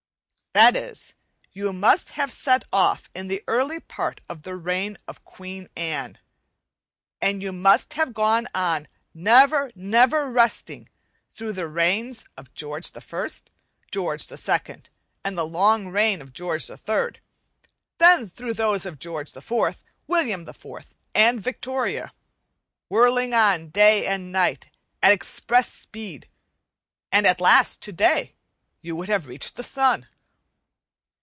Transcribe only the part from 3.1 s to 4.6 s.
in the early part of the